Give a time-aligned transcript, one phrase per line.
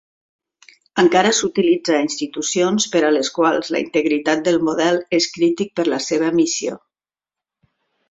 [1.03, 5.91] Encara s"utilitza a institucions per a les quals la integritat del model és crític per
[5.95, 6.83] la seva missió.